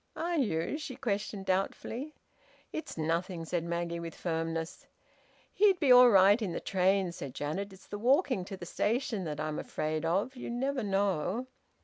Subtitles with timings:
[0.15, 2.15] "Are you?" she questioned doubtfully.
[2.73, 4.87] "It's nothing," said Maggie, with firmness.
[5.53, 7.71] "He'd be all right in the train," said Janet.
[7.71, 10.35] "It's the walking to the station that I'm afraid of...
[10.35, 11.45] You never know."